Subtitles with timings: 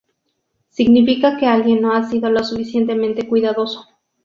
[0.69, 3.85] Significa que alguien no ha sido lo suficientemente cuidadoso.